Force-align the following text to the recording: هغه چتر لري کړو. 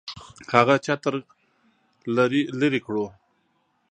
هغه 0.53 0.75
چتر 0.85 1.13
لري 2.61 2.79
کړو. 2.85 3.05